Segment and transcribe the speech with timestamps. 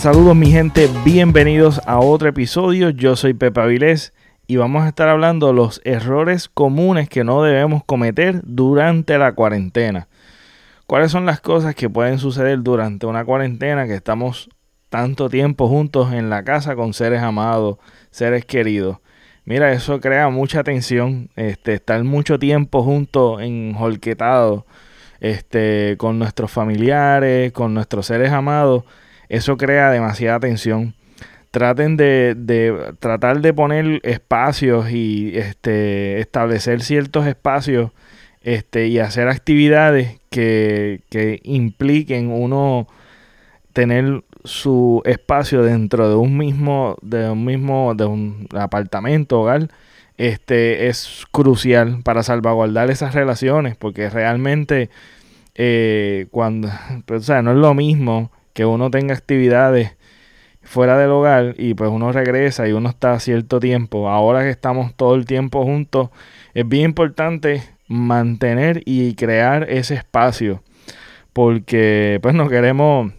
[0.00, 2.88] Saludos mi gente, bienvenidos a otro episodio.
[2.88, 4.14] Yo soy Pepe Avilés
[4.46, 9.34] y vamos a estar hablando de los errores comunes que no debemos cometer durante la
[9.34, 10.08] cuarentena.
[10.86, 14.48] ¿Cuáles son las cosas que pueden suceder durante una cuarentena que estamos
[14.88, 17.76] tanto tiempo juntos en la casa con seres amados,
[18.10, 19.00] seres queridos?
[19.44, 24.64] Mira, eso crea mucha tensión, este, estar mucho tiempo juntos, enjolquetados,
[25.20, 28.84] este, con nuestros familiares, con nuestros seres amados,
[29.30, 30.94] eso crea demasiada tensión.
[31.50, 37.90] Traten de, de tratar de poner espacios y este, establecer ciertos espacios
[38.42, 42.86] este, y hacer actividades que, que impliquen uno
[43.72, 49.68] tener su espacio dentro de un mismo, de un mismo, de un apartamento, hogar,
[50.16, 54.90] este es crucial para salvaguardar esas relaciones, porque realmente
[55.54, 56.68] eh, cuando,
[57.06, 59.96] pues, o sea, no es lo mismo que uno tenga actividades
[60.62, 64.08] fuera del hogar y pues uno regresa y uno está cierto tiempo.
[64.08, 66.10] Ahora que estamos todo el tiempo juntos,
[66.54, 70.62] es bien importante mantener y crear ese espacio
[71.32, 73.12] porque pues no queremos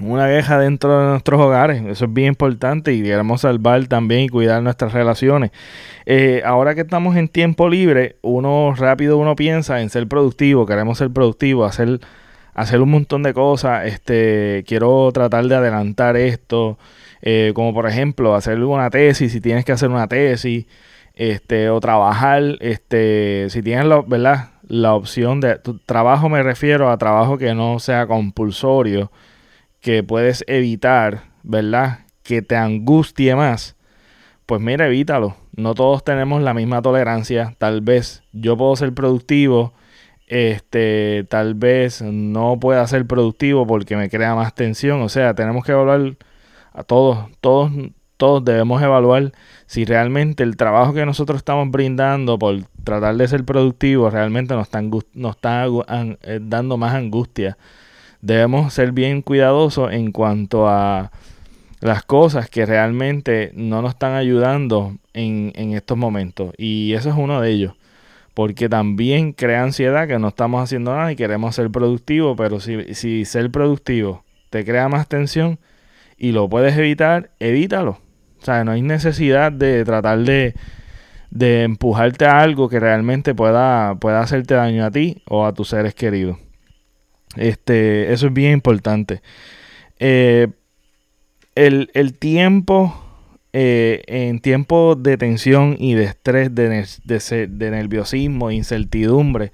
[0.00, 1.82] una queja dentro de nuestros hogares.
[1.86, 5.50] Eso es bien importante y queremos salvar también y cuidar nuestras relaciones.
[6.04, 10.98] Eh, ahora que estamos en tiempo libre, uno rápido uno piensa en ser productivo, queremos
[10.98, 12.00] ser productivo, hacer,
[12.56, 13.86] hacer un montón de cosas.
[13.86, 16.78] Este, quiero tratar de adelantar esto,
[17.22, 20.66] eh, como por ejemplo hacer una tesis, si tienes que hacer una tesis,
[21.14, 24.50] este, o trabajar, este, si tienes la, ¿verdad?
[24.68, 29.10] la opción de trabajo me refiero a trabajo que no sea compulsorio
[29.80, 32.00] que puedes evitar, ¿verdad?
[32.22, 33.76] Que te angustie más,
[34.46, 35.36] pues mira, evítalo.
[35.56, 37.54] No todos tenemos la misma tolerancia.
[37.58, 39.72] Tal vez yo puedo ser productivo,
[40.26, 45.02] este, tal vez no pueda ser productivo porque me crea más tensión.
[45.02, 46.16] O sea, tenemos que evaluar
[46.72, 47.70] a todos, todos,
[48.16, 49.32] todos debemos evaluar
[49.66, 54.66] si realmente el trabajo que nosotros estamos brindando por tratar de ser productivo realmente nos
[54.68, 55.66] está,
[56.22, 57.56] eh, dando más angustia
[58.20, 61.10] debemos ser bien cuidadosos en cuanto a
[61.80, 66.52] las cosas que realmente no nos están ayudando en, estos momentos.
[66.58, 67.74] Y eso es uno de ellos.
[68.36, 72.92] Porque también crea ansiedad que no estamos haciendo nada y queremos ser productivos, pero si,
[72.92, 75.58] si ser productivo te crea más tensión
[76.18, 77.98] y lo puedes evitar, evítalo.
[78.40, 80.54] O sea, no hay necesidad de tratar de,
[81.30, 85.70] de empujarte a algo que realmente pueda, pueda hacerte daño a ti o a tus
[85.70, 86.36] seres queridos.
[87.36, 89.22] Este, eso es bien importante.
[89.98, 90.48] Eh,
[91.56, 92.94] el, tiempo,
[93.58, 96.86] eh, en tiempo de tensión y de estrés, de,
[97.48, 99.50] de, nerviosismo, incertidumbre,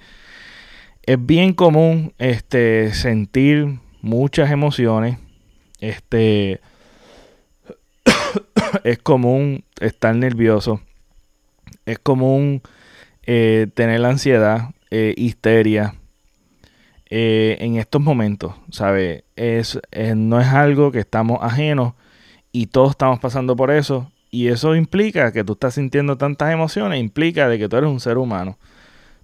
[1.04, 5.18] es bien común este, sentir muchas emociones.
[5.78, 6.60] Este,
[8.82, 10.80] es común estar nervioso.
[11.86, 12.60] Es común
[13.22, 15.94] eh, tener ansiedad, histeria,
[17.08, 19.22] eh, en estos momentos, ¿sabes?
[19.36, 19.78] Es,
[20.16, 21.94] no es algo que estamos ajenos
[22.52, 24.10] y todos estamos pasando por eso.
[24.30, 28.00] Y eso implica que tú estás sintiendo tantas emociones, implica de que tú eres un
[28.00, 28.58] ser humano.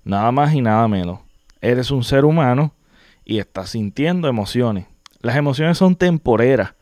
[0.04, 1.20] Nada más y nada menos.
[1.60, 2.74] Eres un ser humano
[3.24, 4.86] y estás sintiendo emociones.
[5.20, 6.74] Las emociones son temporeras.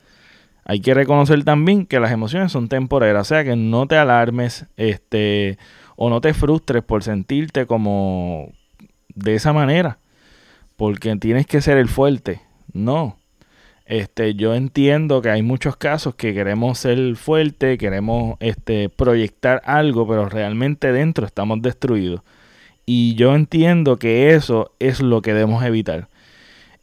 [0.65, 4.67] Hay que reconocer también que las emociones son temporeras, o sea que no te alarmes,
[4.77, 5.59] este,
[5.95, 8.51] o no te frustres por sentirte como
[9.15, 10.01] de esa manera
[10.77, 12.43] porque tienes que ser el fuerte.
[12.73, 13.19] No.
[13.87, 20.09] Este, yo entiendo que hay muchos casos que queremos ser fuerte, queremos este, proyectar algo,
[20.09, 22.23] pero realmente dentro estamos destruidos.
[22.85, 26.09] Y yo entiendo que eso es lo que debemos evitar.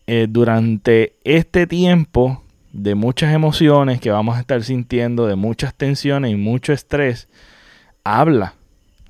[0.07, 2.41] Eh, durante este tiempo
[2.71, 7.27] de muchas emociones que vamos a estar sintiendo, de muchas tensiones y mucho estrés,
[8.03, 8.55] habla.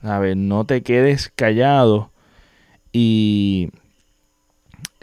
[0.02, 2.12] A ver, no te quedes callado
[2.92, 3.70] y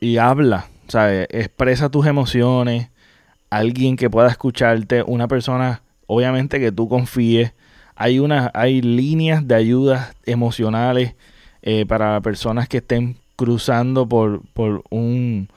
[0.01, 1.29] y habla, ¿sabes?
[1.31, 2.91] Expresa tus emociones,
[3.49, 7.55] alguien que pueda escucharte, una persona, obviamente que tú confíes.
[7.95, 11.15] Hay, una, hay líneas de ayudas emocionales
[11.63, 15.49] eh, para personas que estén cruzando por, por un,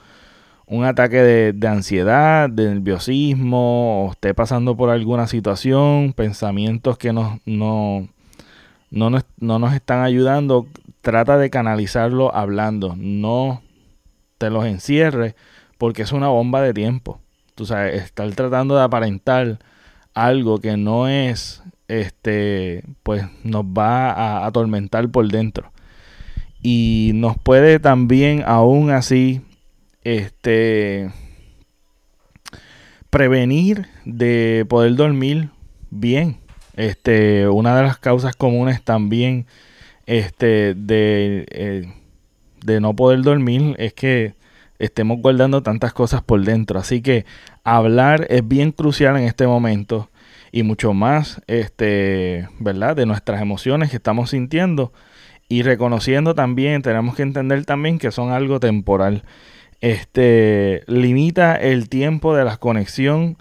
[0.67, 7.39] un ataque de, ansiedad, de nerviosismo, o esté pasando por alguna situación, pensamientos que no,
[7.45, 8.07] no,
[8.91, 9.09] no,
[9.39, 10.67] no nos están ayudando,
[11.01, 13.61] trata de canalizarlo hablando, no
[14.43, 15.35] te los encierres
[15.77, 17.19] porque es una bomba de tiempo.
[17.55, 19.59] Tú sabes, estar tratando de aparentar
[20.13, 25.71] algo que no es, este, pues nos va a atormentar por dentro.
[26.61, 29.41] Y nos puede también, aún así,
[30.03, 31.09] este,
[33.09, 35.51] prevenir de poder dormir
[35.89, 36.37] bien.
[36.75, 39.45] Este, una de las causas comunes también
[40.05, 41.93] este, de, eh,
[42.65, 44.35] de no poder dormir es que
[44.79, 46.79] estemos guardando tantas cosas por dentro.
[46.79, 47.25] Así que
[47.63, 50.09] hablar es bien crucial en este momento
[50.51, 52.95] y mucho más, este, ¿verdad?
[52.95, 54.91] De nuestras emociones que estamos sintiendo
[55.49, 59.23] y reconociendo también, tenemos que entender también que son algo temporal
[59.83, 63.35] este, limita el tiempo de la conexión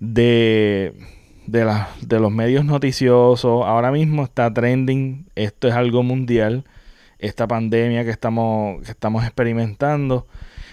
[0.00, 0.94] de,
[1.46, 1.64] de,
[2.00, 3.64] de los medios noticiosos.
[3.64, 6.64] Ahora mismo está trending, esto es algo mundial.
[7.20, 10.26] Esta pandemia que estamos, que estamos experimentando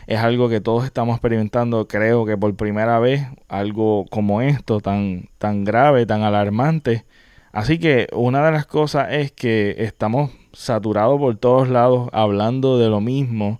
[0.07, 5.29] es algo que todos estamos experimentando, creo que por primera vez, algo como esto, tan,
[5.38, 7.05] tan grave, tan alarmante.
[7.51, 12.89] Así que una de las cosas es que estamos saturados por todos lados hablando de
[12.89, 13.59] lo mismo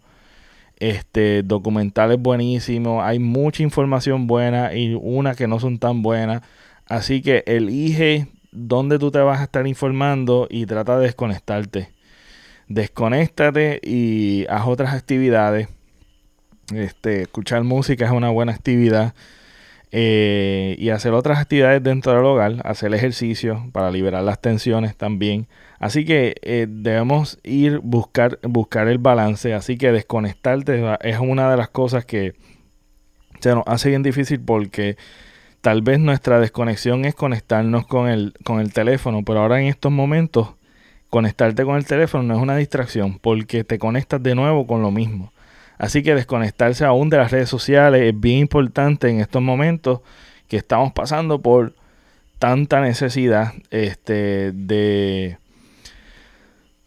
[0.80, 6.44] este, documentales buenísimos, hay mucha información buena y una que no son tan buenas.
[6.86, 11.90] Así que elige dónde tú te vas a estar informando y trata de desconectarte.
[12.68, 15.70] Desconéctate y haz otras actividades.
[16.74, 19.14] Este, escuchar música es una buena actividad.
[19.92, 25.48] Eh, y hacer otras actividades dentro del hogar, hacer ejercicio para liberar las tensiones también.
[25.80, 31.56] Así que eh, debemos ir buscar buscar el balance, así que desconectarte es una de
[31.56, 32.34] las cosas que
[33.40, 34.98] se nos hace bien difícil porque
[35.62, 39.92] tal vez nuestra desconexión es conectarnos con el con el teléfono, pero ahora en estos
[39.92, 40.57] momentos
[41.10, 44.92] conectarte con el teléfono no es una distracción porque te conectas de nuevo con lo
[44.92, 45.32] mismo.
[45.78, 50.02] Así que desconectarse aún de las redes sociales es bien importante en estos momentos
[50.48, 51.74] que estamos pasando por
[52.40, 55.38] tanta necesidad este, de,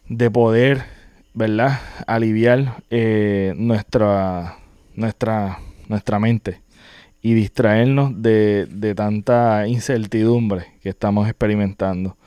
[0.07, 0.83] de poder,
[1.33, 1.79] ¿verdad?
[2.07, 4.57] Aliviar eh, nuestra,
[4.95, 6.61] nuestra, nuestra mente
[7.21, 12.17] y distraernos de, de, tanta incertidumbre que estamos experimentando.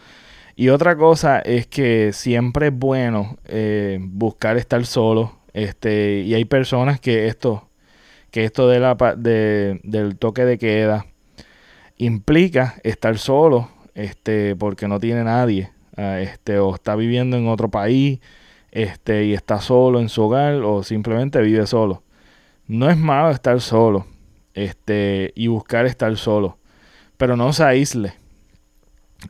[0.56, 6.44] Y otra cosa es que siempre es bueno eh, buscar estar solo, este, y hay
[6.44, 7.68] personas que esto,
[8.30, 11.06] que esto del toque de queda
[11.96, 17.68] implica estar solo, este, porque no tiene nadie, ah, este, o está viviendo en otro
[17.68, 18.20] país,
[18.70, 22.04] este, y está solo en su hogar, o simplemente vive solo.
[22.68, 24.06] No es malo estar solo,
[24.54, 26.58] este, y buscar estar solo,
[27.16, 28.14] pero no se aísle.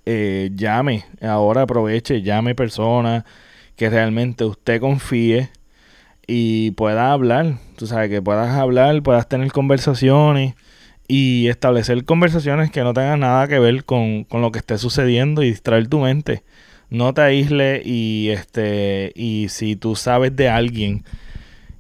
[0.06, 3.25] Eh, llame, ahora aproveche, llame personas
[3.76, 5.50] que realmente usted confíe
[6.26, 10.55] y puedas hablar, tú sabes, que puedas hablar, puedas tener conversaciones
[11.08, 15.49] y establecer conversaciones que no tengan nada que ver con, lo que esté sucediendo y
[15.49, 16.43] distraer tu mente.
[16.91, 21.05] No te aísle y este y si tú sabes de alguien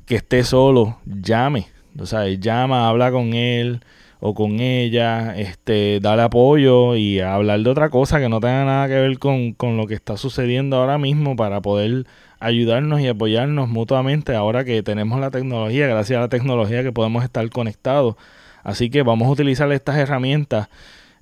[0.06, 3.80] que esté solo, llame, tú sabes, llama, habla con él
[4.26, 8.88] o con ella, este, dale apoyo y hablar de otra cosa que no tenga nada
[8.88, 12.06] que ver con, con lo que está sucediendo ahora mismo para poder
[12.40, 17.22] ayudarnos y apoyarnos mutuamente ahora que tenemos la tecnología, gracias a la tecnología que podemos
[17.22, 18.16] estar conectados.
[18.62, 20.68] Así que vamos a utilizar estas herramientas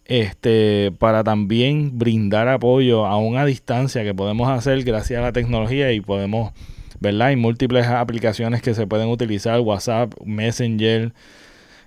[0.04, 5.90] este, para también brindar apoyo a una distancia que podemos hacer gracias a la tecnología
[5.90, 6.52] y podemos,
[7.00, 7.26] ¿verdad?
[7.28, 11.12] Hay múltiples aplicaciones que se pueden utilizar, WhatsApp, Messenger,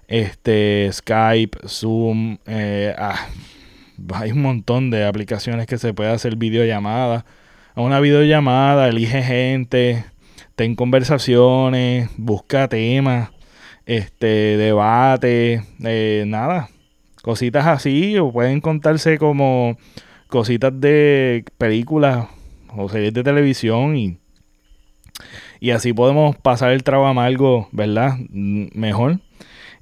[0.07, 3.27] este, Skype, Zoom, eh, ah,
[4.13, 7.23] hay un montón de aplicaciones que se puede hacer videollamadas
[7.75, 10.05] a una videollamada, elige gente,
[10.55, 13.29] ten conversaciones, busca temas,
[13.85, 16.69] este, debate, eh, nada,
[17.21, 19.77] cositas así, o pueden contarse como
[20.27, 22.27] cositas de películas
[22.75, 24.17] o series de televisión y,
[25.59, 28.15] y así podemos pasar el trabajo amargo, ¿verdad?
[28.29, 29.19] Mejor.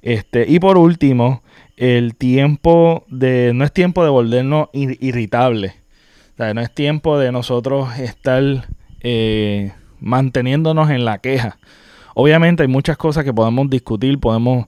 [0.04, 1.42] Este, y por último,
[1.76, 5.74] el tiempo de, no es tiempo de volvernos irritables
[6.36, 8.42] no es tiempo de nosotros estar
[9.00, 11.58] eh, manteniéndonos en la queja.
[12.14, 14.66] Obviamente hay muchas cosas que podemos discutir, podemos,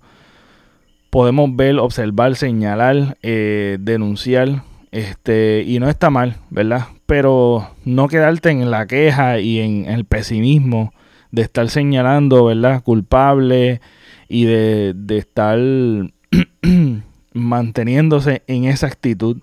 [1.10, 4.62] podemos ver, observar, señalar, eh, denunciar,
[4.92, 6.86] este, y no está mal, ¿verdad?
[7.06, 10.92] Pero no quedarte en la queja y en el pesimismo
[11.30, 12.82] de estar señalando, ¿verdad?
[12.82, 13.80] Culpable
[14.28, 15.58] y de, de estar
[17.32, 19.38] manteniéndose en esa actitud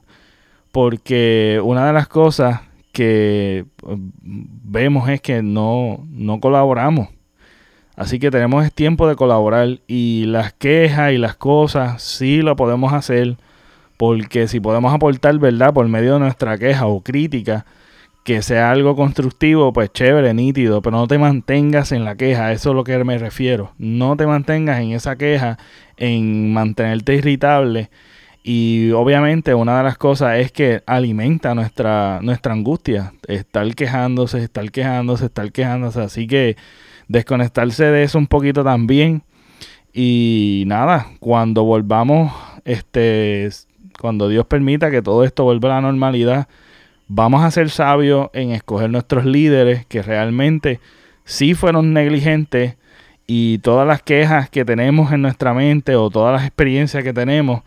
[0.72, 2.62] porque una de las cosas
[2.92, 7.10] que pues, vemos es que no, no colaboramos.
[7.96, 12.92] Así que tenemos tiempo de colaborar y las quejas y las cosas sí lo podemos
[12.92, 13.38] hacer
[13.98, 17.68] porque si podemos aportar verdad por medio de nuestra queja o crítica,
[18.24, 22.70] que sea algo constructivo, pues chévere, nítido, pero no te mantengas en la queja, eso
[22.70, 23.74] es lo que me refiero.
[23.78, 25.58] No te mantengas en esa queja,
[25.98, 27.90] en mantenerte irritable.
[28.44, 34.70] Y obviamente una de las cosas es que alimenta nuestra, nuestra angustia, estar quejándose, estar
[34.72, 36.02] quejándose, estar quejándose.
[36.02, 36.58] Así que
[37.08, 39.24] desconectarse de eso un poquito también.
[39.94, 42.34] Y nada, cuando volvamos,
[42.66, 43.50] este,
[44.00, 46.48] cuando Dios permita que todo esto vuelva a la normalidad,
[47.16, 50.80] vamos a ser sabios en escoger nuestros líderes que realmente
[51.26, 52.76] sí fueron negligentes
[53.28, 57.62] y todas las quejas que tenemos en nuestra mente o todas las experiencias que tenemos,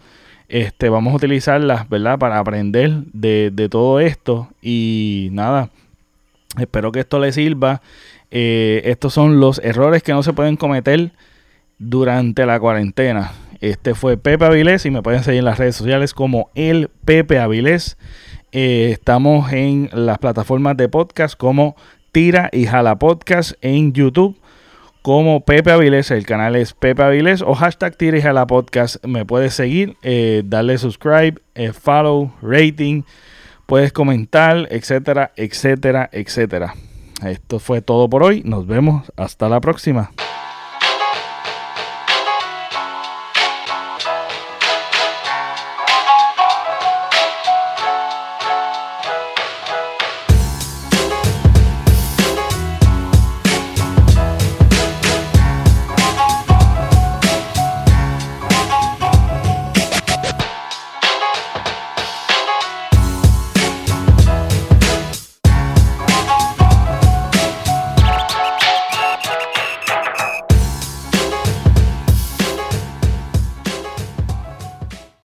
[0.48, 2.18] este, vamos a utilizarlas, ¿verdad?
[2.18, 5.70] Para aprender de, de todo esto y nada,
[6.58, 7.82] espero que esto les sirva.
[8.32, 11.12] Eh, estos son los errores que no se pueden cometer
[11.78, 13.30] durante la cuarentena.
[13.60, 17.38] Este fue Pepe Avilés y me pueden seguir en las redes sociales como el Pepe
[17.38, 17.96] Avilés.
[18.52, 21.76] Eh, estamos en las plataformas de podcast como
[22.12, 24.38] Tira y Jala Podcast en YouTube
[25.06, 29.04] como Pepe Avilés, el canal es Pepe Avilés o hashtag Tira y Jala Podcast.
[29.04, 33.02] Me puedes seguir, eh, darle subscribe, eh, follow, rating,
[33.66, 36.74] puedes comentar, etcétera, etcétera, etcétera.
[37.24, 38.42] Esto fue todo por hoy.
[38.44, 40.10] Nos vemos hasta la próxima.